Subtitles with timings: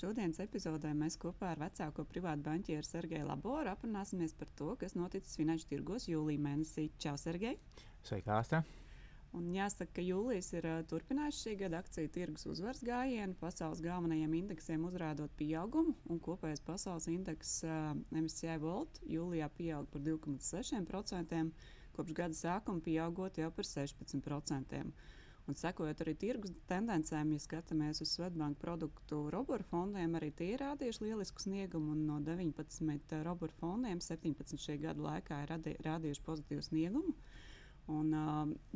[0.00, 5.36] Šodienas epizodē mēs kopā ar vecāko privātu banķieru Sergeju Laboru aprunāsimies par to, kas noticis
[5.36, 6.86] finanšu tirgos jūlijā mēnesī.
[7.02, 7.58] Čau, Sergei!
[8.06, 8.62] Sveika, Astra!
[9.36, 14.38] Un jāsaka, ka jūlijas ir uh, turpinājis šī gada akciju tirgus uzvaras gājienu, pasaules galvenajiem
[14.40, 21.44] indeksiem uzrādot pieaugumu, un kopējais pasaules indeks uh, MSCI Volt jūlijā pieauga par 2,6%,
[21.98, 24.84] kopš gada sākuma pieaugot jau par 16%.
[25.50, 30.62] Un sekojot arī tirgus tendencēm, ja skatāmies uz Svetbanka produktu robotu fondiem, arī tie ir
[30.62, 31.96] rādījuši lielisku sniegumu.
[31.98, 35.54] No 19 robotu fondiem 17 šī gada laikā ir
[35.88, 37.16] rādījuši pozitīvu sniegumu.
[37.90, 38.12] Un,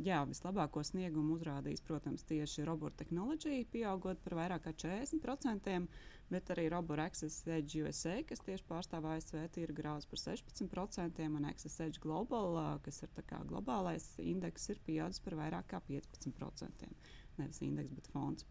[0.01, 5.85] jā, vislabāko sniegumu uzrādījis, protams, tieši robotu tehnoloģija, pieaugot par vairāk kā 40%,
[6.31, 11.47] bet arī robotu Access Edge USA, kas tieši pārstāv ASV tirgu grāvis par 16%, un
[11.51, 13.13] Access Edge Global, kas ir
[13.47, 16.89] globālais indeks, ir pieaudzis par vairāk kā 15%.
[17.37, 18.47] Nevis indeks, bet fonds.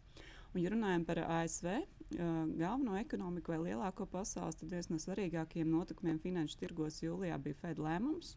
[0.55, 1.71] Un, ja runājam par ASV,
[2.15, 7.81] galveno ekonomiku vai lielāko pasaules, tad viens no svarīgākajiem notikumiem finanšu tirgos jūlijā bija Fed
[7.83, 8.37] lēmums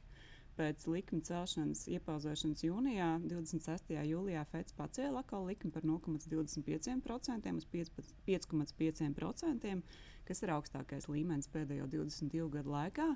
[0.58, 3.94] pēc likuma celšanas iepauzošanas jūnijā, 26.
[4.10, 7.68] jūlijā FEDS pacēla atkal likmi par 0,25% uz
[8.28, 9.76] 5,5%,
[10.28, 13.12] kas ir augstākais līmenis pēdējo 22 gadu laikā.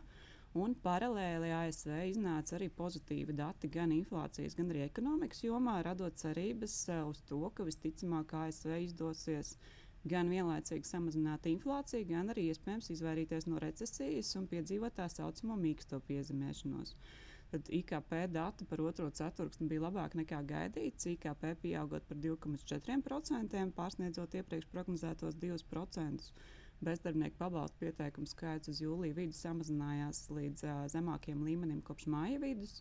[0.61, 6.75] Un paralēli ASV iznāca arī pozitīvi dati gan inflācijas, gan arī ekonomikas jomā, radot cerības
[6.91, 9.53] eh, uz to, ka visticamāk ASV izdosies
[10.11, 16.01] gan vienlaicīgi samazināt inflāciju, gan arī iespējams izvairīties no recesijas un piedzīvot tā saucamo mīksto
[16.09, 16.95] piezemēšanos.
[17.51, 21.09] Tad IKP dati par otro ceturksni bija labāk nekā gaidīts.
[21.11, 26.31] IKP pieaugot par 2,4%, pārsniedzot iepriekš prognozētos 2%.
[26.81, 32.79] Bezdarbnieku pabalstu pieteikumu skaits uz jūlija vidu samazinājās līdz uh, zemākiem līmenim kopš māja vidus.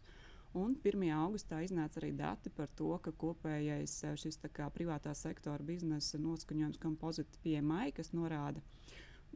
[0.56, 1.02] Un 1.
[1.14, 7.42] augustā iznāca arī dati par to, ka kopējais šis kā, privātā sektora biznesa noskaņojums Composite
[7.42, 8.62] PMI, kas norāda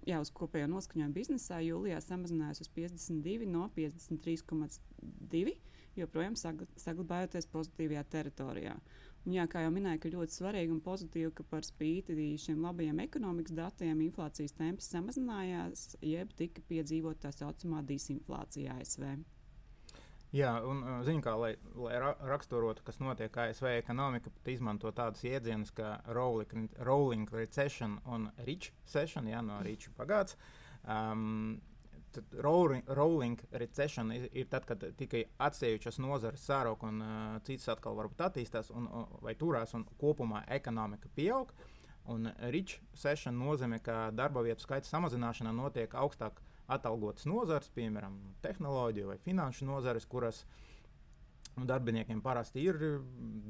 [0.06, 5.54] jā, uz kopējo noskaņojumu biznesā, jūlijā samazinājās uz 52 no 53,2,
[5.98, 8.76] joprojām saglabājoties pozitīvajā teritorijā.
[9.24, 13.00] Un, jā, kā jau minēju, ka ļoti svarīgi un pozitīvi, ka par spīti šiem labajiem
[13.06, 19.14] ekonomikas datiem inflācijas temps samazinājās, jeb tika piedzīvot tā saucamā disinflācija ASV.
[20.34, 21.94] Jā, un zinu, kā, lai, lai
[22.26, 28.72] raksturotu, kas notiek ASV ekonomika, pat izmanto tādus jēdzienus kā rolling, rolling recession un rich
[28.82, 30.34] session, jā, no rich pagāts.
[30.90, 31.60] Um,
[32.42, 37.94] rolling, rolling recession ir, ir tad, kad tikai atsevišķas nozares sārok un uh, citas atkal
[38.00, 38.88] varbūt attīstās un,
[39.22, 41.54] vai turās, un kopumā ekonomika pieaug.
[42.10, 46.42] Un rich session nozīmē, ka darba vietu skaita samazināšana notiek augstāk
[46.72, 50.44] atalgotas nozares, piemēram, tehnoloģiju vai finanšu nozares, kuras
[51.56, 52.78] nu, darbiniekiem parasti ir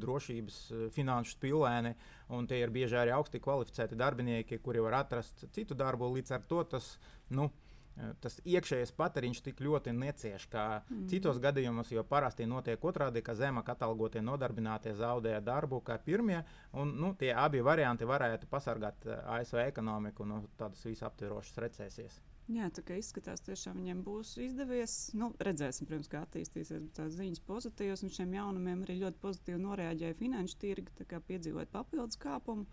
[0.02, 0.60] drošības
[0.94, 1.94] finanšu spilēni,
[2.34, 6.10] un tie ir bieži arī augsti kvalificēti darbinieki, kuri var atrast citu darbu.
[6.16, 6.96] Līdz ar to tas.
[7.30, 7.50] Nu,
[7.94, 11.04] Tas iekšējais patēriņš tik ļoti necieš kā mm.
[11.12, 16.40] citos gadījumos, jo parasti notiek otrādi, ka zemāk atalgotie nodarbinātie zaudē darbu kā pirmie.
[16.74, 19.06] Un, nu, tie abi varianti varētu pasargāt
[19.38, 22.18] ASV ekonomiku no tādas visaptverošas recesijas.
[22.52, 24.94] Jā, tā kā izskatās, tiešām viņiem būs izdevies.
[25.16, 26.82] Nu, redzēsim, protams, kā attīstīsies.
[26.82, 32.20] Bet tās ziņas pozitīvas, un šiem jaunumiem arī ļoti pozitīvi noreaģēja finanšu tirgi, piedzīvot papildus
[32.20, 32.66] kāpumu.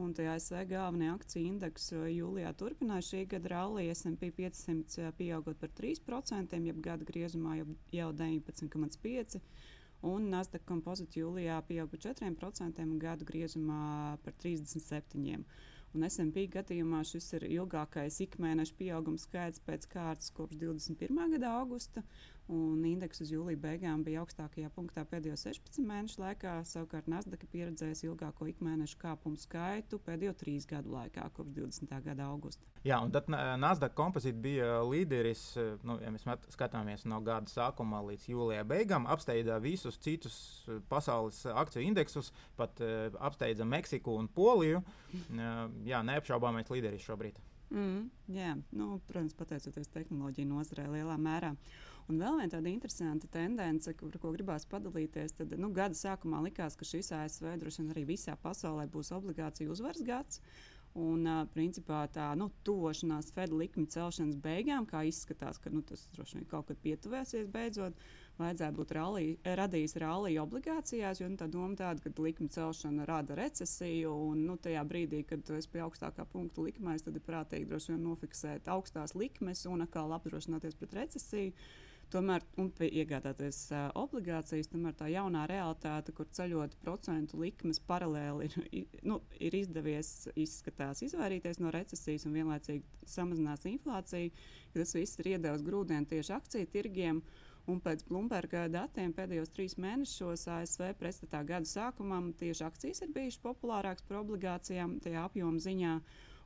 [0.00, 3.92] Un tie ASV galvenie akciju indeksi jūlijā turpināja šī gada rallija.
[3.92, 9.42] SP 500 pieaugot par 3%, jeb gada griezumā jau, jau 19,5%.
[10.08, 15.44] Un Nasdaq kompozīcija jūlijā pieauga par 4% un gadu griezumā par 37%.
[15.92, 21.18] Un SMP gadījumā šis ir ilgākais ikmēneša pieauguma skaits pēc kārtas kopš 21.
[21.34, 22.04] gada augusta.
[22.50, 26.56] Un indeks uz jūlija beigām bija augstākajā punktā pēdējo 16 mēnešu laikā.
[26.66, 31.94] Savukārt Nasdaq pieredzējis ilgāko ikmēnešu kāpumu skaitu pēdējo trīs gadu laikā, kopš 20.
[32.04, 32.66] gada augusta.
[32.82, 35.44] Jā, un tad Nasdaq kompozīcija bija līderis,
[35.86, 40.36] nu, ja mēs skatāmies no gada sākuma līdz jūlijā beigām, apsteidza visus citus
[40.90, 42.82] pasaules akciju indeksus, pat
[43.22, 44.82] apsteidza Meksiku un Poliju.
[45.86, 47.38] Jā, neapšaubāmais līderis šobrīd.
[47.72, 51.54] Mm, jā, nu, protams, pateicoties tehnoloģiju nozarei lielā mērā.
[52.10, 56.76] Un vēl viena tāda interesanta tendence, par ko gribās padalīties, tad nu, gada sākumā likās,
[56.78, 60.42] ka šis ASV droši vien arī visā pasaulē būs obligāciju uzvaras gads.
[60.92, 66.36] Un, principā, tā nu, tuvošanās Fed likuma celšanas beigām, kā izskatās, ka nu, tas droši
[66.36, 67.96] vien kaut kad pietuvēsies beidzot,
[68.36, 69.22] vajadzētu būt rallī,
[69.60, 71.22] radījis rallija obligācijās.
[71.22, 75.48] Jo nu, tā doma tāda, ka likuma celšana rada recesiju, un nu, tajā brīdī, kad
[75.56, 80.12] esi pie augstākā punkta likmēs, tad ir prātīgi droši vien nofiksēt augstās likmes un atkal
[80.18, 81.56] apdrošināties pret recesiju.
[82.12, 88.98] Tomēr, un iegādāties uh, obligācijas, tomēr tā jaunā realitāte, kur ceļot procentu likmes paralēli, ir,
[89.08, 94.34] nu, ir izdevies izskatās, izvairīties no recesijas un vienlaicīgi samazinās inflāciju.
[94.74, 97.22] Tas viss ir iedevis grūdienu tieši akciju tirgiem.
[97.70, 103.40] Un pēc Bloomberga datiem pēdējos trīs mēnešos ASV pretstatā gada sākumam tieši akcijas ir bijušas
[103.44, 105.94] populārākas par obligācijām, tajā apjoma ziņā.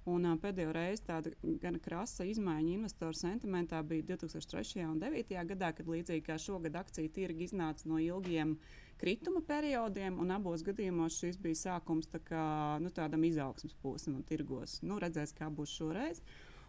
[0.06, 1.32] Un, uh, pēdējo reizi tāda
[1.62, 4.85] gan krasa izmaiņa investoru sentimentā bija 2003.
[4.87, 5.47] un 2009.
[5.50, 8.56] gadā, kad līdzīgi kā šogad akciju tirgi iznāca no ilgiem
[9.00, 12.44] krituma periodiem, un abos gadījumos šis bija sākums tā kā,
[12.82, 14.79] nu, tādam izaugsmas posmam tirgos.
[14.87, 16.23] Nu, redzēs, kā būs šoreiz.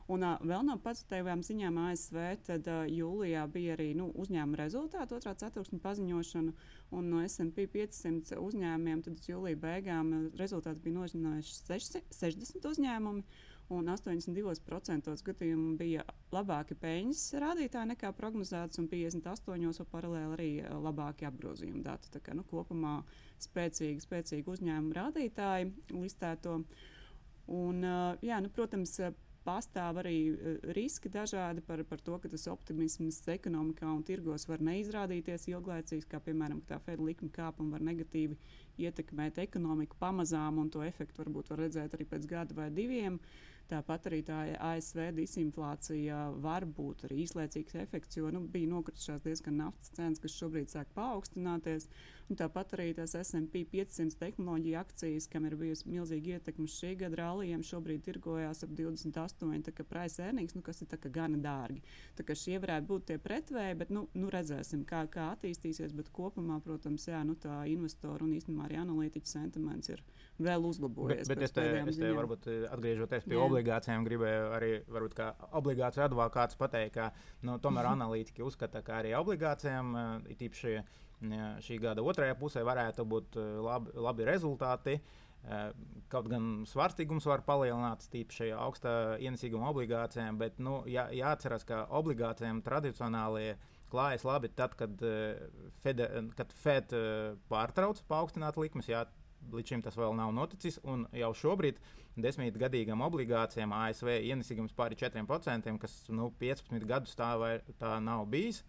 [0.08, 2.18] Un uh, vēl no pozitīvām ziņām ASV
[2.48, 6.54] tad, uh, jūlijā bija arī nu, uzņēmuma rezultāti, otrā ceturksņa paziņošana.
[6.96, 11.60] Un no SP 500 uzņēmumiem uz jūlija beigām rezultāts bija nožēlojuši
[12.16, 13.26] 60 uzņēmumi.
[13.68, 20.52] Un 82% gadījumu bija labāki peļņas rādītāji nekā prognozēts, un 58% paralēli arī
[20.88, 22.14] labāki apgrozījuma dati.
[22.14, 23.02] Tā kā nu, kopumā
[23.44, 26.62] spēcīgi, spēcīgi uzņēmumu rādītāji listēto.
[27.60, 27.84] Un,
[28.24, 28.96] jā, nu, protams,
[29.48, 34.64] pastāv arī uh, riski dažādi par, par to, ka tas optimisms ekonomikā un tirgos var
[34.68, 38.38] neizrādīties ilglaicīgs, kā piemēram, tā Fed likuma kāpuma var negatīvi
[38.84, 43.18] ietekmēt ekonomiku pamazām, un to efektu varbūt var redzēt arī pēc gada vai diviem.
[43.18, 49.26] Uh, Tāpat arī tā ASV disinflācija var būt arī īslaicīgs efekts, jo nu, bija nokritušās
[49.26, 51.90] diezgan naftas cenas, kas šobrīd sāk paaugstināties.
[52.28, 57.22] Un tāpat arī tās SP 500 tehnoloģija akcijas, kam ir bijusi milzīga ietekme šī gada
[57.22, 61.80] rallija, šobrīd tirgojās ap 28, tā kā price earnings, nu, kas ir gana dārgi.
[62.20, 65.96] Tā kā šie varētu būt tie pretvēji, bet nu, nu redzēsim, kā, kā attīstīsies.
[65.96, 70.04] Bet kopumā, protams, jā, nu, tā investoru un īstenībā arī analītiķu sentiments ir
[70.44, 71.24] vēl uzlabojies.
[71.28, 73.48] Bet, bet es te, es te varbūt eh, atgriežoties pie Jā.
[73.48, 75.24] obligācijām, gribēju arī varbūt,
[75.62, 77.10] obligāciju advokāts pateikt, ka
[77.48, 80.76] nu, tomēr analītiķi uzskata, ka arī obligācijām eh, ir īpaši
[81.22, 85.00] šī gada otrajā pusē varētu būt eh, labi, labi rezultāti.
[86.12, 88.90] Kaut gan svārstīgums var palielināt, tīpaši augsta
[89.24, 93.54] ienesīguma obligācijām, bet nu, jā, jāatcerās, ka obligācijām tradicionāli
[93.88, 95.00] klājas labi tad, kad
[95.86, 96.04] Fed,
[96.36, 96.98] kad Fed
[97.48, 98.90] pārtrauc paaugstināt likmes.
[98.92, 99.06] Jā,
[99.54, 100.82] līdz šim tas vēl nav noticis.
[101.16, 101.80] Jau šobrīd
[102.22, 108.64] desmitgadīgam obligācijām ASV ienesīgums pāri 4%, kas nu, 15 gadus tā, vai, tā nav bijis.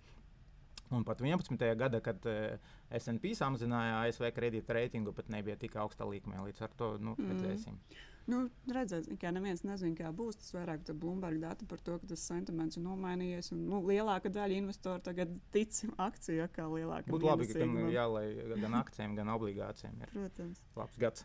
[0.94, 1.64] Un pat 11.
[1.76, 2.56] gadā, kad eh,
[2.96, 6.44] SP samazināja ASV kredīta reitingu, pat nebija tik augsta līnija.
[6.46, 7.34] Līdz ar to nu, mm.
[7.34, 7.76] redzēsim.
[7.76, 8.06] Mm.
[8.28, 10.36] Nu, redzēsim, kā neviens nezina, kā būs.
[10.36, 13.54] Tas vairāk ir Bloomberg dati par to, ka tas sentiments ir nomainījies.
[13.54, 17.08] Un, nu, lielāka daļa investoru tagad tic akcijai, kā lielāka.
[17.08, 20.60] Būtu labi, ka gan, jā, lai, gan akcijiem, gan obligācijām ir Protams.
[20.76, 21.24] labs gads.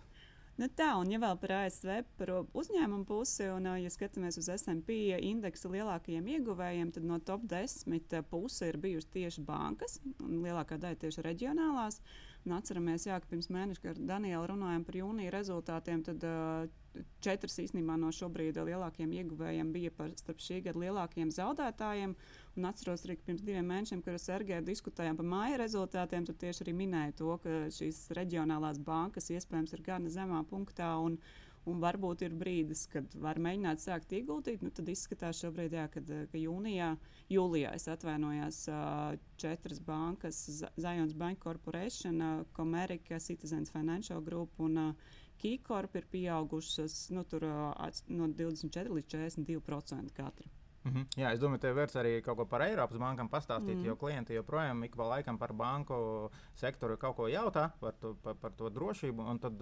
[0.62, 4.98] Nu tā, un ja vēl par ASV par uzņēmumu pusi, un ja skatāmies uz SP
[5.18, 11.00] indeksa lielākajiem ieguvējiem, tad no top 10 puse ir bijusi tieši bankas, un lielākā daļa
[11.02, 11.98] tieši reģionālās.
[12.44, 16.66] Un atceramies, jā, ka pirms mēneša, ar Danielu runājām par jūnija rezultātiem, tad uh,
[17.24, 22.16] četras īstenībā no šobrīd lielākajiem ieguvējiem bija par starp šī gada lielākajiem zaudētājiem.
[22.58, 26.42] Un atceros arī, ka pirms diviem mēnešiem, kad ar Sergeju diskutējām par māja rezultātiem, tad
[26.44, 30.92] tieši arī minēja to, ka šīs reģionālās bankas iespējams ir gana zemā punktā.
[31.02, 31.18] Un,
[31.70, 34.64] un varbūt ir brīdis, kad var mēģināt sākt ieguldīt.
[34.66, 36.94] Nu, tad izskatās šobrīd, jā, kad, ka jūnijā,
[37.32, 38.64] jūlijā es atvainojos
[39.40, 40.44] četras bankas-
[40.84, 48.28] Zions Bank Corporation, Comerica, Citizens Financial Group un uh, Keycorp ir pieaugušas nu, tur, no
[48.42, 50.52] 24 līdz 42% katra.
[50.84, 51.06] Mm -hmm.
[51.18, 53.86] Jā, es domāju, tev vērts arī kaut ko par Eiropas bankām pastāstīt, mm.
[53.86, 58.36] jo klienti joprojām ik pa laikam par banku sektoru kaut ko jautā par to, par,
[58.36, 59.30] par to drošību.
[59.30, 59.54] Un tad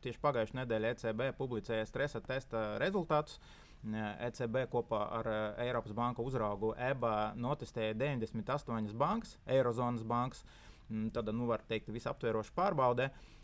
[0.00, 3.40] tieši pagājušajā nedēļā ECB publicēja stresa testa rezultātus.
[4.20, 5.26] ECB kopā ar
[5.58, 10.44] Eiropas banku uzraugu EBA notestēja 98 bankas, Eirozonas bankas.
[11.12, 13.10] Tad, nu, var teikt, visaptveroša pārbaude.
[13.10, 13.38] Uh,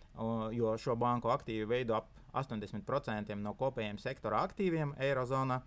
[0.54, 5.60] jo šo banku aktīvi veido ap 80% no kopējiem sektora aktīviem Eirozonā.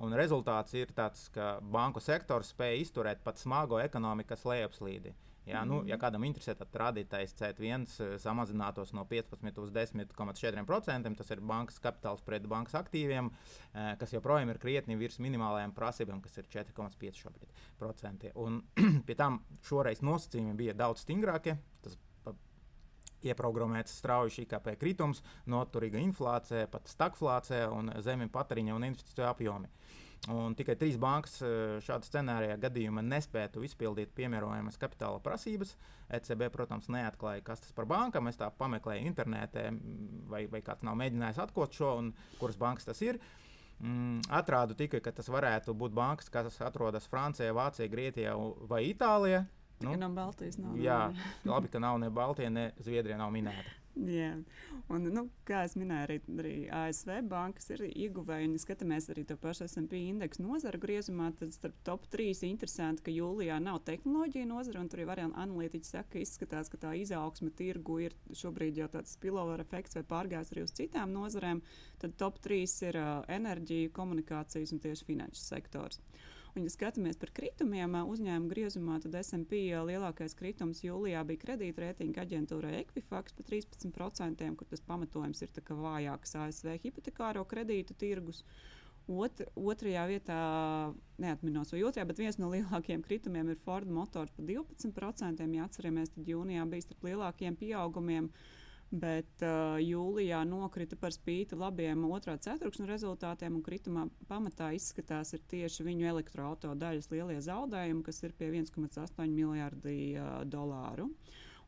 [0.00, 5.12] Un rezultāts ir tāds, ka banku sektors spēja izturēt pat smago ekonomikas lejupslīdi.
[5.48, 6.00] Jā, nu, ja mhm.
[6.02, 11.14] kādam interesē, tad rādītājs C1 eh, samazinātos no 15 līdz 10,4%.
[11.20, 16.20] Tas ir bankas kapitāls pret bankas aktīviem, eh, kas joprojām ir krietni virs minimālajām prasībām,
[16.24, 18.30] kas ir 4,5% šobrīd.
[18.36, 18.60] Un
[19.08, 21.56] pie tam šoreiz nosacījumi bija daudz stingrākie.
[21.84, 21.96] Tas
[23.26, 29.72] ieprogrammēts strauji IKP kritums, noturīga inflācija, pat stagflācija un zemi patēriņa un investīciju apjomi.
[30.28, 35.72] Un tikai trīs bankas eh, šāda scenārijā gadījumā nespētu izpildīt piemērojamas kapitāla prasības.
[36.12, 38.28] ECB, protams, neatklāja, kas tas par bankām.
[38.28, 39.70] Es tā pameklēju internetā,
[40.28, 43.20] vai, vai kāds nav mēģinājis atklāt šo, un kuras bankas tas ir.
[43.80, 48.36] Mm, atrādu tikai, ka tas varētu būt bankas, kas atrodas Francijā, Vācijā, Grieķijā
[48.68, 49.46] vai Itālijā.
[49.80, 50.76] Nu, no Baltijas nav.
[50.80, 51.02] Jā,
[51.48, 53.80] labi, ka nav ne Baltija, ne Zviedrija nav minēta.
[53.98, 54.28] Jā,
[54.94, 58.46] un, nu, kā jau minēju, arī, arī ASV bankas ir ieguvēji.
[58.54, 63.12] Ja skatāmies arī to pašu SP indeksu nozaru griezumā, tad starp top 3 interesanti, ka
[63.12, 67.98] jūlijā nav tehnoloģija nozara, un tur arī analītiķi saka, ka izskatās, ka tā izaugsme tirgu
[68.06, 71.64] ir šobrīd jau tāds spillover efekts vai pārgājis arī uz citām nozarēm.
[72.00, 76.00] Tad top 3 ir uh, enerģija, komunikācijas un tieši finanšu sektors.
[76.56, 82.74] Un, ja skatāmies par kritumiem uzņēmuma griezumā, tad SP lielākais kritums jūlijā bija kredītreitinga aģentūrai
[82.80, 88.42] Equifax par 13%, kur tas pamatojums ir vājāks ASV hipotekāro kredītu tirgus.
[89.10, 90.40] Ot, otrajā vietā,
[91.18, 95.46] neatminos, vai otrajā, bet viens no lielākajiem kritumiem ir Ford Motors par 12%.
[95.56, 98.28] Ja atceramies, tad jūnijā bija starp lielākajiem pieaugumiem.
[98.30, 98.59] Uh,
[98.90, 105.86] bet uh, jūlijā nokrita par spīti labiem otrā ceturkšņa rezultātiem, un kritumā pamatā izskatās tieši
[105.86, 111.10] viņu elektroautorāta daļas lielie zaudējumi, kas ir pie 1,8 miljardi uh, dolāru.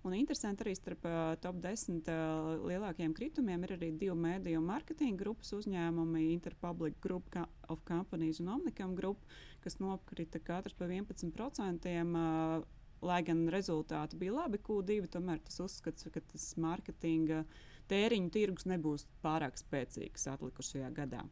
[0.02, 5.22] Un interesanti arī starp uh, top 10 uh, lielākajiem kritumiem ir arī divu mēdīju mārketinga
[5.22, 7.38] grupas uzņēmumi, Interpublic Group
[7.70, 9.22] of Companies un Omnicom Group,
[9.62, 11.86] kas nokrita katrs par 11%.
[12.02, 17.42] Uh, lai gan rezultāti bija labi, Q2, tomēr tas uzskats, ka tas mārketinga
[17.90, 21.24] tēriņu tirgus nebūs pārāk spēcīgs atlikušajā gadā.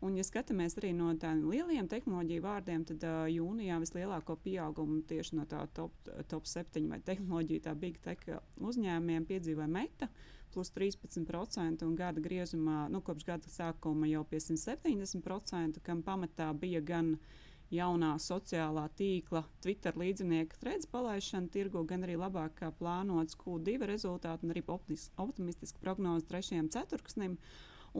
[0.00, 5.36] Un, ja skatāmies arī no tādiem lieliem tehnoloģiju vārdiem, tad uh, jūnijā vislielāko pieaugumu tieši
[5.36, 5.92] no tā top,
[6.30, 8.24] top 7 vai tehnoloģiju, tā big tech
[8.56, 10.08] uzņēmumiem piedzīvoja Meta,
[10.54, 16.80] plus 13%, un gada griezumā, nu, kopš gada sākuma jau pie 170%, kam pamatā bija
[16.80, 17.38] gan uh,
[17.74, 24.46] jaunā sociālā tīkla, Twitter līdzinieka trends palaišana tirgu, gan arī labāk kā plānots Q2 rezultāti
[24.46, 27.38] un arī optimistiski prognoze trešajam ceturksnim.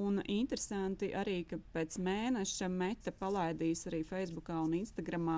[0.00, 5.30] Un interesanti arī, ka pēc mēneša Meta palaidīs arī Facebook un Instagram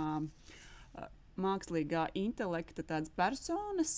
[1.40, 3.94] mākslīgā intelekta tādas personas,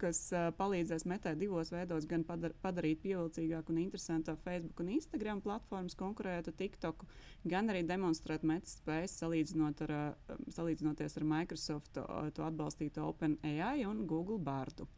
[0.00, 5.42] kas uh, palīdzēs metai divos veidos, gan padar, padarīt pievilcīgāku un interesantu Facebook un Instagram
[5.44, 7.04] platformas, konkurēt ar TikTok,
[7.48, 13.84] gan arī demonstrēt metas spējas salīdzinot ar, uh, salīdzinoties ar Microsoft uh, to atbalstīto OpenAI
[13.88, 14.88] un Google Bārdu.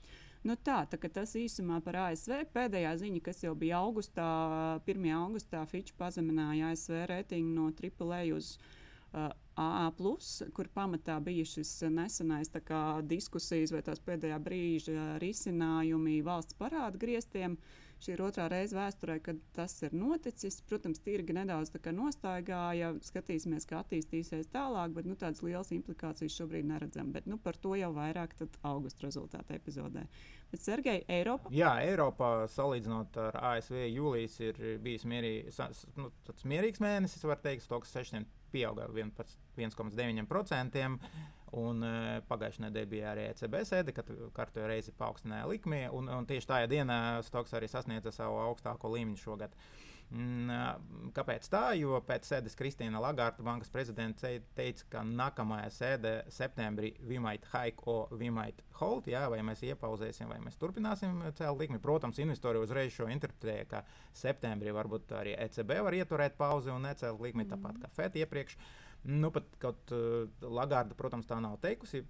[0.46, 2.46] Nu tā, tā tas īsumā par ASV.
[2.54, 4.28] Pēdējā ziņa, kas jau bija augustā,
[4.88, 5.10] 1.
[5.12, 9.28] augustā Fitch pazemināja ASV reitingu no AAA uz uh,
[9.60, 9.90] AA,
[10.56, 17.58] kur pamatā bija šis nesenais kā, diskusijas vai tās pēdējā brīža risinājumi valsts parāda grieztiem.
[18.00, 20.56] Šī ir otrā reize vēsturē, kad tas ir noticis.
[20.68, 27.12] Protams, tirgi nedaudz nostaigāja, skatīsimies, kā attīstīsies tālāk, bet nu, tādas lielas implikācijas šobrīd neredzam.
[27.12, 30.06] Bet, nu, par to jau vairāk augusta rezultātā epizodē.
[30.50, 31.52] Bet, Sergei, Eiropa?
[31.52, 35.34] Jā, Eiropā salīdzinot ar ASV jūlijas ir bijis mierī,
[36.00, 36.08] nu,
[36.48, 40.98] mierīgs mēnesis, var teikt, stoks 6 pieauga 1,9%.
[41.58, 45.84] Un uh, pagājušajā nedēļā bija arī ECB sēde, kad kārtējo reizi paaugstināja likmi.
[45.96, 49.56] Un, un tieši tajā dienā Stoks arī sasniedza savu augstāko līmeni šogad.
[49.56, 50.50] Uh, Mm,
[51.14, 51.60] kāpēc tā?
[51.78, 54.24] Jo pēc sēdes Kristīna Lagarta, bankas prezidents,
[54.58, 59.62] teica, ka nākamajā sēdē, septembrī, we might hike or we might hold, jā, vai mēs
[59.68, 61.78] iepauzēsim, vai mēs turpināsim celt likmi.
[61.78, 63.84] Protams, investori uzreiz šo interpretēja, ka
[64.24, 67.52] septembrī varbūt arī ECB var ieturēt pauzi un necelt likmi mm.
[67.54, 68.58] tāpat kā FED iepriekš.
[69.08, 72.02] Nu, pat kaut uh, Lagarda, protams, tā nav teikusi.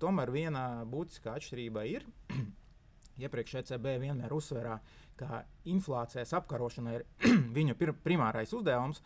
[0.00, 2.06] Tomēr viena būtiska atšķirība ir.
[3.20, 4.78] Iepriekš ECB vienmēr uzsverā,
[5.18, 7.06] ka inflācijas apkarošana ir
[7.58, 9.02] viņu primārais uzdevums,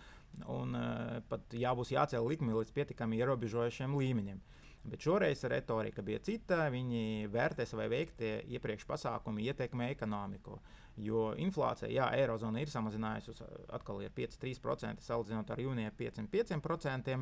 [0.52, 4.44] un uh, pat jābūs jāceļ likme līdz pietiekami ierobežojošiem līmeņiem.
[4.84, 6.66] Bet šoreiz retorika bija cita.
[6.72, 10.58] Viņi vērtēs, vai veiktie iepriekš pasākumi ietekmē ekonomiku.
[11.00, 13.40] Jo inflācija, jā, Eirozona ir samazinājusies,
[13.74, 17.18] atkal ir 5,3% salīdzinot ar jūniju 5,5%.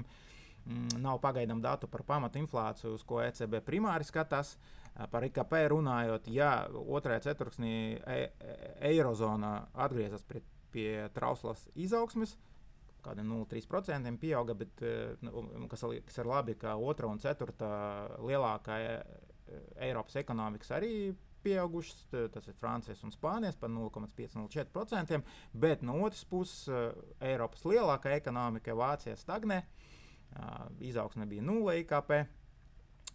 [0.62, 4.52] Mm, nav pagaidām datu par pamatu inflāciju, uz ko ECB primāri skatās.
[4.54, 8.56] Uh, Par IKP runājot, ja otrajā ceturksnī e e
[8.90, 10.42] Eirozona atgriezās pie,
[10.72, 12.36] pie trauslas izaugsmes,
[13.04, 14.82] kādiem 0,3% pieauga, bet
[15.24, 17.72] nu, kas, kas ir labi, ka otrā un ceturtā
[18.22, 18.78] lielākā
[19.82, 20.92] Eiropas ekonomikas arī
[21.42, 26.68] pieaugušas, tas ir Francijas un Spānijas par 0,5-0,4%, bet no otras puses
[27.20, 29.62] Eiropas lielākā ekonomika Vācija stagnē,
[30.80, 32.22] izaugsme bija 0 IKP.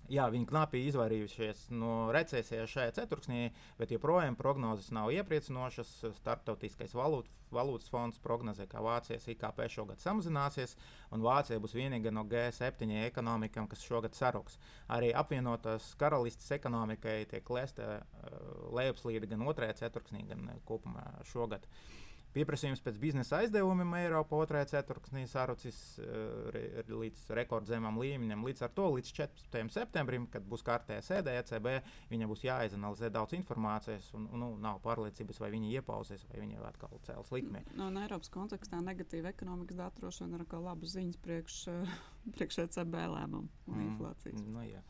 [0.07, 5.89] Jā, viņi knapi izvairījušies no recesijas šajā ceturksnī, bet joprojām prognozes nav iepriecinošas.
[6.15, 10.77] Startautiskais valūt, valūtas fonds prognozē, ka Vācijas IKP šogad samazināsies,
[11.11, 14.55] un Vācija būs vienīgā no G7 ekonomikām, kas šogad saruks.
[14.95, 18.41] Arī apvienotās karalistes ekonomikai tiek lēsta uh,
[18.79, 21.67] lejupslīde gan otrajā ceturksnī, gan kopumā šogad.
[21.67, 22.06] Uh,
[22.37, 28.43] Pieprasījums pēc biznesa aizdevumiem Eiropā otrajā ceturksnī sarucis uh, re, līdz rekordzemam līmenim.
[28.45, 29.71] Līdz ar to līdz 14.
[29.73, 31.71] septembrim, kad būs kārtējā sēdē ECB,
[32.11, 36.93] viņam būs jāizanalizē daudz informācijas, un nu, nav pārliecības, vai viņi iepauzēs, vai viņi atkal
[37.07, 37.63] cels likmi.
[37.79, 41.61] No, no Eiropas kontekstā negatīva ekonomikas dati droši vien ir labas ziņas priekš,
[42.37, 44.45] priekš ECB lēmumu un mm, inflācijas.
[44.45, 44.83] Nu, jā.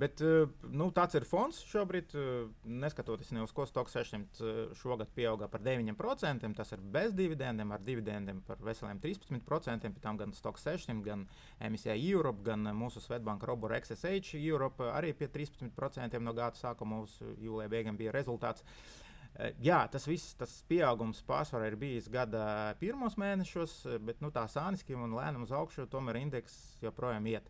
[0.00, 2.14] Bet eh, nu, tāds ir fonds šobrīd.
[2.16, 2.46] Eh,
[2.82, 6.48] neskatoties ne uz ko, Stoks 600 eh, šogad pieauga par 9%.
[6.56, 9.92] Tas ir bez dividendiem, ar dividendiem par veseliem 13%.
[9.92, 11.26] Pēc tam gan Stoks 600, gan
[11.60, 17.18] MSCI Europe, gan mūsu Svetbanka Robor XSH Europe arī pie 13% no gada sākuma uz
[17.20, 18.64] jūlijā beigām bija rezultāts.
[19.64, 25.00] Jā, tas viss, tas pieaugums pārsvarā ir bijis gada pirmos mēnešos, bet nu, tā sāniskiem
[25.06, 27.48] un lēnām uz augšu, tomēr indeks joprojām iet.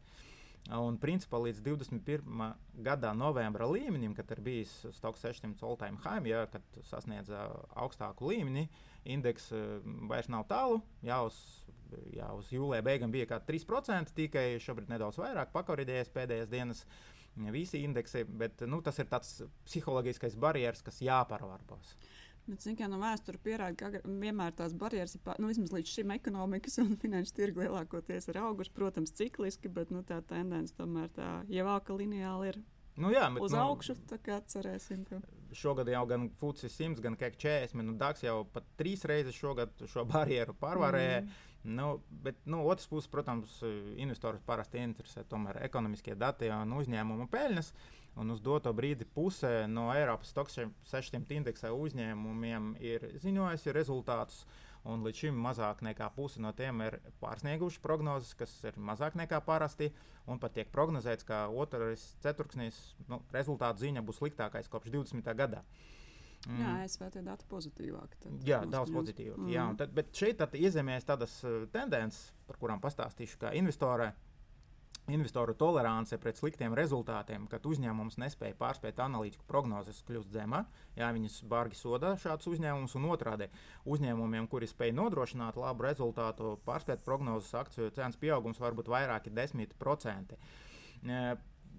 [0.70, 2.52] Un principā līdz 21.
[2.86, 8.68] gada novembra līmenim, kad ir bijis Stoks 600 all-time high, ja, kad sasniedza augstāku līmeni,
[9.02, 9.50] indeks
[10.08, 10.78] vairs nav tālu.
[11.02, 11.40] Jā, uz,
[12.14, 16.86] jā, uz jūlijā beigām bija kā 3%, tikai šobrīd nedaudz vairāk pakoridējies pēdējās dienas.
[17.50, 21.96] Visi indeksi, bet nu, tas ir tāds psiholoģiskais barjeras, kas jāpārvarbos.
[22.42, 26.14] Bet, zin, kā, no vēstures pierāda, ka vienmēr tās barjeras ir, nu, vismaz līdz šim
[26.16, 31.28] ekonomikas un finanšu tirgu lielākoties ir augušas, protams, cikliski, bet nu, tā tendence tomēr tā
[31.52, 32.62] jau āka lineāli ir.
[33.00, 35.06] Nu, jā, bet, uz nu, augšu tā kā cerēsim.
[35.08, 35.20] Ka...
[35.56, 39.72] Šogad jau gan Fuci 100, gan Kek 40, nu, Daks jau pat trīs reizes šogad
[39.88, 41.24] šo barjeru pārvarēja.
[41.24, 41.48] Mm.
[41.78, 41.88] Nu,
[42.24, 43.60] bet nu, otras puses, protams,
[44.02, 47.68] investorus parasti interesē tomēr ekonomiskie dati un uzņēmumu peļņas.
[47.70, 54.42] Uh, Un uz doto brīdi puse no Eiropas 600 indeksa uzņēmumiem ir ziņojusi rezultātus.
[54.90, 59.38] Un līdz šim mazāk nekā puse no tiem ir pārsnieguši prognozes, kas ir mazāk nekā
[59.46, 59.92] parasti.
[60.26, 62.78] Un pat tiek prognozēts, ka otrais ceturksnis
[63.10, 65.30] nu, rezultātu ziņa būs sliktākais kopš 20.
[65.38, 65.62] gadā.
[66.48, 66.58] Mm.
[66.58, 68.18] Jā, ASV tie dati pozitīvāki.
[68.24, 69.38] Tad, jā, daudz pozitīvāk.
[69.38, 69.50] Mm.
[69.54, 74.10] Jā, tad, bet šeit tad iezīmēs tādas uh, tendences, par kurām pastāstīšu, kā investorē
[75.10, 80.62] investoru tolerance pret sliktiem rezultātiem, kad uzņēmums nespēja pārspēt analītiku prognozes, kļūst zema.
[80.98, 83.48] Jā, viņas bargi soda šādus uzņēmumus, un otrādi
[83.90, 89.74] uzņēmumiem, kuri spēj nodrošināt labu rezultātu, pārspēt prognozes akciju cenas pieaugums var būt vairāki desmit
[89.80, 90.38] procenti.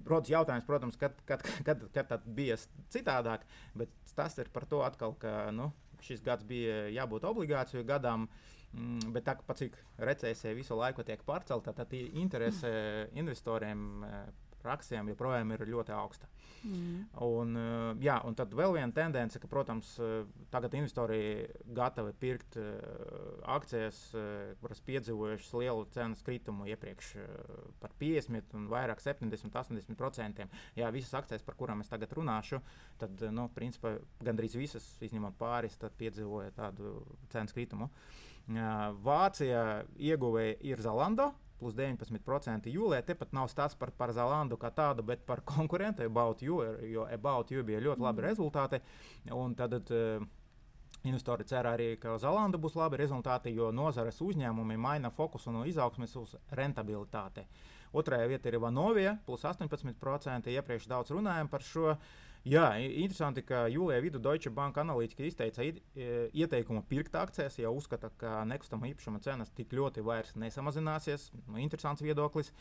[0.04, 2.58] Rodas jautājums, protams, kad, kad, kad, kad tas bija
[2.92, 3.46] citādāk,
[3.78, 5.70] bet tas ir par to atkal, ka nu,
[6.04, 8.28] šis gads bija jābūt obligāciju gadam.
[8.28, 12.72] Uh, Mm, bet tā kā cik recesija visu laiku tiek pārcelta, tad interese
[13.14, 14.02] investoriem
[14.64, 16.30] par eh, akcijām joprojām ir ļoti augsta.
[16.64, 17.04] Mm.
[17.22, 22.58] Un, eh, jā, un tad vēl viena tendence, ka, protams, eh, tagad investori gatavi pirkt
[23.44, 24.00] akcijas,
[24.62, 27.14] kuras piedzīvojušas lielu cenas kritumu iepriekš
[27.82, 30.50] par 50 un vairāk 70, 80%.
[30.80, 32.62] Jā, visas akcijas, par kurām es tagad runāšu,
[32.98, 37.92] tad, nu, principā, gandrīz visas, izņemot pāris, piedzīvoja tādu cenas kritumu.
[37.92, 41.32] Uh, Vācija ieguvēja ir Zalando.
[41.60, 43.06] Plus 19% jūlijā.
[43.08, 46.60] Tepat nav stāsts par, par Zelandu kā tādu, bet par konkurentu About You,
[46.92, 48.26] jo About You bija ļoti labi mm.
[48.28, 48.82] rezultāti.
[49.32, 50.26] Un tad uh,
[51.08, 56.18] investori cer arī, ka Zelanda būs labi rezultāti, jo nozares uzņēmumi maina fokusu no izaugsmes
[56.20, 57.46] uz rentabilitāti.
[57.94, 60.52] Otrajā vietā ir Vanovija, plus 18%.
[60.52, 61.94] Iepriekš daudz runājām par šo.
[61.94, 68.10] Uh, Jā, interesanti, ka jūlijā vidū Deutsche Bank analītiķi izteica ieteikumu pirkt akcijas, jo uzskata,
[68.20, 71.30] ka nekustamā īpašuma cenas tik ļoti vairs nesamazināsies.
[71.48, 72.52] Nu, interesants viedoklis.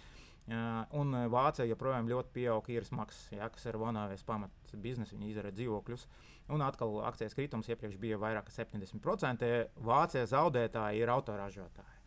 [0.43, 5.31] Uh, un Vācija joprojām ļoti pieaug īres maksas, ja, kas ir vanāvies pamat biznesa, viņi
[5.31, 6.07] izdara dzīvokļus.
[6.55, 9.51] Un atkal akcijas kritums iepriekš bija vairāk kā 70%.
[9.87, 12.01] Vācijā zaudētāji ir autoražotāji.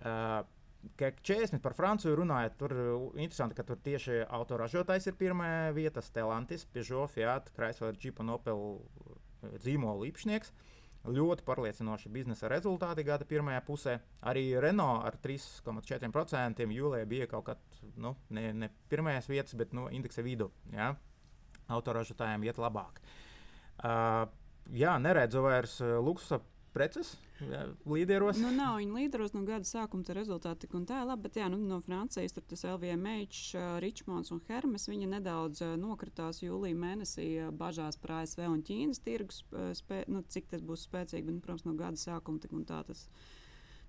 [0.00, 0.40] Uh,
[1.00, 2.74] 40 par Franciju runājot, tur
[3.20, 8.62] interesanti, ka tur tieši autoražotājs ir pirmā vieta, Stellantis, Peugeot, Fiat, Chrysler, Jeep un Opel
[8.78, 10.52] eh, zīmola īpašnieks.
[11.10, 13.94] Ļoti pārliecinoši biznesa rezultāti gada pirmajā pusē.
[14.28, 19.86] Arī Renault ar 3,4% jūlijā bija kaut kāda, nu, ne, ne pirmās vietas, bet nu,
[19.88, 20.50] indeksa vidū.
[20.76, 20.92] Ja?
[21.72, 23.00] Autoražotājiem iet labāk.
[23.80, 24.26] Uh,
[24.76, 26.42] jā, neredzu vairs eh, luksusa
[26.76, 27.14] preces
[27.88, 28.38] līderos.
[28.40, 31.48] Nu, nav viņa līderos no gada sākuma, tā rezultāti tik un tā labi, bet jā,
[31.52, 37.98] nu, no Francijas tur tas LVMH, Richmonds un Hermes, viņi nedaudz nokritās jūlijā mēnesī bažās
[38.00, 39.42] par ASV un Ķīnas tirgus,
[39.80, 42.82] spē, nu, cik tas būs spēcīgi, bet, nu, protams, no gada sākuma tik un tā
[42.86, 43.08] tas.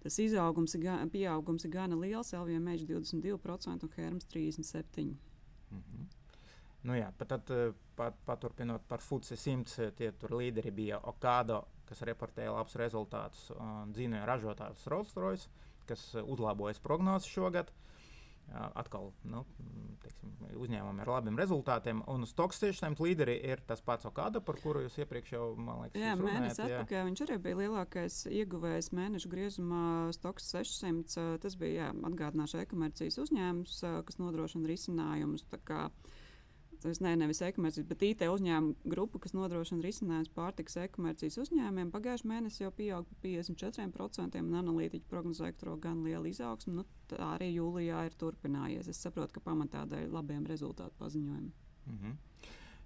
[0.01, 2.31] Tas izaugums, ir, pieaugums ir gana liels.
[2.33, 5.03] LVMH 22% un Hermes 37%.
[5.69, 6.07] Mm -hmm.
[6.83, 7.51] Nu jā, pat, tad,
[7.95, 11.61] pat, paturpinot par FUCI 100, tie tur līderi bija Okado,
[11.91, 15.51] kas reportēja labus rezultātus, un dzīvoja ražotājs Rolls Royce,
[15.89, 17.71] kas uzlabojas prognozes šogad.
[17.71, 17.91] Uh,
[18.75, 19.43] atkal nu,
[20.01, 22.01] teiksim, uzņēmumi ar labiem rezultātiem.
[22.11, 26.01] Un Stoks 600 līderi ir tas pats Okada, par kuru jūs iepriekš jau, man liekas,
[26.01, 27.05] jā, mēnesis atpakaļ.
[27.09, 29.83] Viņš arī bija lielākais ieguvējs mēneša griezumā
[30.17, 31.27] Stoks 600.
[31.43, 33.77] Tas bija, jā, atgādināšu, e-komercijas uzņēmums,
[34.07, 35.47] kas nodrošina risinājumus
[36.89, 42.31] es ne, nevis e-komercijas, bet IT uzņēmumu grupu, kas nodrošina risinājumus pārtikas e-komercijas uzņēmumiem, pagājušajā
[42.31, 46.73] mēnesī jau pieauga par 54%, un analītiķi prognozēja to gan lielu izaugsmu.
[46.79, 48.89] Nu, tā arī jūlijā ir turpinājies.
[48.91, 51.53] Es saprotu, ka pamatā dēļ labiem rezultātu paziņojumiem.
[51.85, 52.17] Mm -hmm.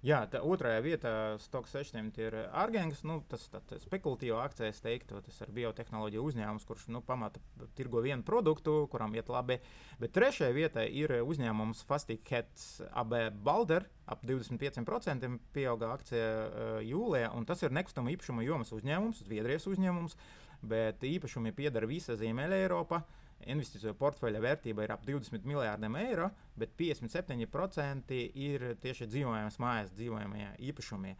[0.06, 3.00] Jā, tā otrajā vietā Stoks 600 ir Argēns.
[3.08, 7.42] Nu, tas ir spekulatīvs akcijas, teiktu, tas ir biotehnoloģija uzņēmums, kurš nu, pamata
[7.74, 9.58] tirgo vienu produktu, kuram iet labi.
[9.98, 13.88] Bet trešajā vietā ir uzņēmums Fastigheads AB Balder.
[14.06, 20.14] Ap 25% pieauga akcija uh, jūlijā, un tas ir nekustamo īpašumu jomas uzņēmums, Zviedrijas uzņēmums,
[20.62, 23.02] bet īpašumi pieder visa Ziemeļa Eiropa.
[23.02, 29.94] Uh, investīciju portfeļa vērtība ir ap 20 miljārdiem eiro, bet 57% ir tieši dzīvojamas mājas,
[29.96, 31.14] dzīvojamie īpašumi.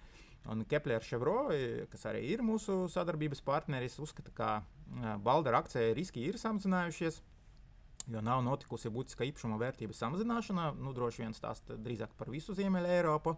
[0.53, 4.51] Un Kepler Chevrolet, kas arī ir mūsu sadarbības partneris, uzskata, ka
[5.23, 7.23] Baldera akciju riski ir samazinājušies.
[8.07, 12.93] Jo nav notikusi būtiska īpašuma vērtības samazināšana, nu, droši vien stāsta drīzāk par visu Ziemeļa
[13.01, 13.35] Eiropu,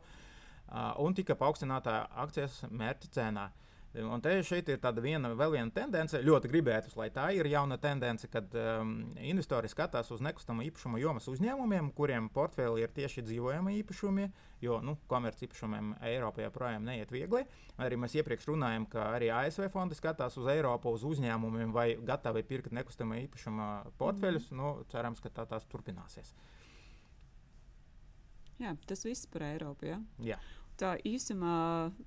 [1.01, 3.47] un tika paaugstināta akcijas mērķa cenā.
[3.49, 6.21] Uh, Un te šeit ir tāda viena, vēl viena tendence.
[6.21, 11.29] Ļoti gribētu, lai tā ir jauna tendence, kad um, investori skatās uz nekustamo īpašumu jomas
[11.33, 14.27] uzņēmumiem, kuriem portfeli ir tieši dzīvojami īpašumi,
[14.61, 17.47] jo nu, komerci īpašumiem Eiropā joprojām neiet viegli.
[17.81, 22.45] Arī mēs iepriekš runājām, ka arī ASV fondi skatās uz Eiropu, uz uzņēmumiem, vai gatavi
[22.45, 24.53] pirkt nekustamo īpašumu portfeļus.
[24.53, 24.61] Mm.
[24.61, 26.37] Nu, cerams, ka tā tās turpināsies.
[28.61, 29.89] Jā, tas viss par Eiropu.
[29.89, 30.03] Ja?
[30.21, 30.39] Jā
[30.79, 31.55] tā īsumā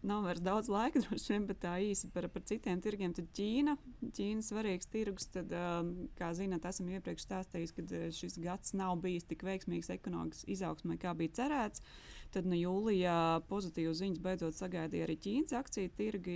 [0.08, 3.14] nav vairs daudz laika, droši vien, bet tā īsi par, par citiem tirgiem.
[3.18, 3.76] Tad Ķīna,
[4.18, 5.28] Ķīna svarīgs tirgus.
[5.34, 9.92] Tad, um, kā zināt, esam iepriekš stāstījuši, ka uh, šis gads nav bijis tik veiksmīgs
[9.96, 11.84] ekonomikas izaugsmē, kā bija cerēts.
[12.32, 13.14] Tad no jūlijā
[13.50, 16.36] pozitīvas ziņas beidzot sagaidīja arī Ķīnas akciju tirgi.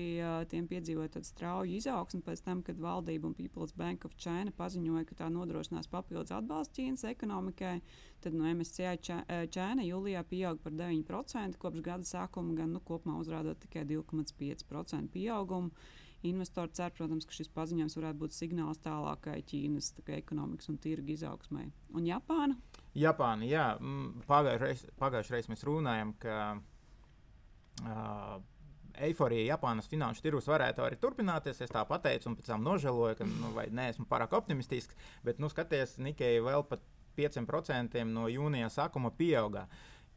[0.52, 5.06] Tiem piedzīvoja tādu strauju izaugsmu pēc tam, kad valdība un People's Bank of China paziņoja,
[5.08, 7.78] ka tā nodrošinās papildus atbalstu Ķīnas ekonomikai.
[8.26, 9.16] Tad no MSCI
[9.56, 15.72] Čēna jūlijā pieauga par 9% kopš gada sākuma, gan nu, kopumā uzrādot tikai 2,5% pieaugumu.
[16.26, 21.14] Investori cer, protams, ka šis paziņojums varētu būt signāls tālākai Ķīnas tā ekonomikas un tirgu
[21.14, 21.68] izaugsmai.
[21.94, 22.58] Un Japāna?
[22.96, 23.68] Japāna, jā,
[24.30, 26.38] pagājušajā reizē mēs runājam, ka
[27.84, 28.40] uh,
[28.98, 31.62] eiforija Japānas finanšu tirgus varētu arī turpināties.
[31.66, 34.98] Es tā pateicu, un pēc tam nožēloju, ka nu, neesmu pārāk optimistisks.
[35.26, 36.84] Bet, nu, skaties, Nikkei vēl pat
[37.18, 39.68] 5% no jūnija sākuma pieauga.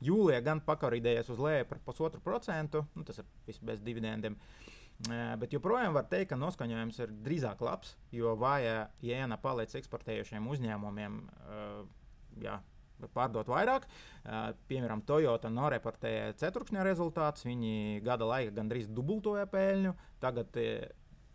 [0.04, 4.37] Jūlijā gan pakarīdējies uz leju par pusotru procentu, nu, tas ir bez dividendiem.
[5.06, 11.20] Bet joprojām var teikt, ka noskaņojums ir drīzāk labs, jo vāja jēna paliec eksportējošiem uzņēmumiem.
[12.42, 12.56] Jā,
[13.14, 13.87] pārdot vairāk.
[14.70, 17.46] Piemēram, Toyota noreportēja ceturkšņa rezultātus.
[17.46, 19.94] Viņi gada laikā gandrīz dubultoja peļņu.
[20.18, 20.58] Tagad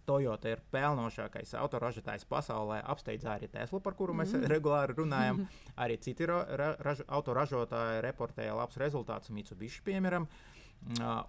[0.04, 4.49] Toyota ir pelnošākais autoražotājs pasaulē, apsteidzā arī Tesla, par kuru mēs mm.
[4.52, 5.45] regulāri runājam.
[5.86, 10.28] Arī citi ra ra raž autoražotāji reportēja labus rezultātus, Mitsubishi piemēram.
[10.28, 10.53] Uh,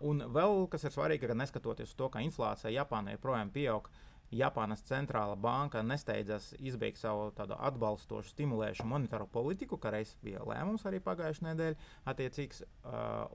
[0.00, 3.90] un vēl kas ir svarīgi, ka neskatoties uz to, ka inflācija Japānā joprojām pieaug,
[4.34, 11.00] Japānas centrāla banka nesteidzas izbeigt savu atbalstošu, stimulējušu monetāro politiku, kā reiz bija lēmums arī
[11.04, 11.76] pagājušajā nedēļā
[12.10, 12.64] attiecīgs.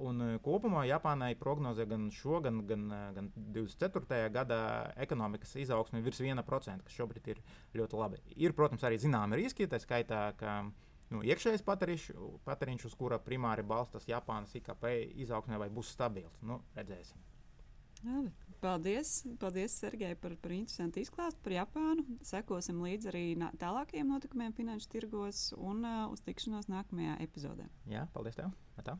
[0.04, 4.26] Un kopumā Japānai prognozē gan šo, gan, gan, gan 24.
[4.36, 4.60] gada
[5.00, 7.42] ekonomikas izaugsme virs 1%, kas šobrīd ir
[7.80, 8.22] ļoti labi.
[8.36, 10.62] Ir, protams, arī zināmi riski, tā skaitā, ka
[11.14, 12.10] nu, iekšējais patēriņš,
[12.48, 14.92] patēriņš, uz kura primāri balstās Japānas IKP
[15.26, 16.42] izaugsmē, vai būs stabils.
[16.46, 17.20] Nu, redzēsim.
[18.04, 18.32] Labi.
[18.60, 22.04] Paldies, paldies Sergei, par, par interesantu izklāstu par Japānu.
[22.28, 23.24] Sekosim līdzi arī
[23.62, 27.72] tālākajiem notikumiem finanšu tirgos un uh, uz tikšanos nākamajā epizodē.
[27.88, 28.52] Jā, paldies tev!
[28.80, 29.00] Atā.